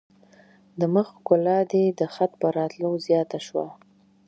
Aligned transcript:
د 0.79 0.81
مخ 0.93 1.07
ښکلا 1.17 1.59
دي 1.71 1.83
د 1.99 2.01
خط 2.13 2.31
په 2.41 2.47
راتلو 2.57 2.91
زیاته 3.05 3.39
شوه. 3.47 3.65